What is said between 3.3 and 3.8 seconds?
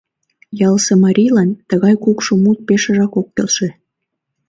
келше.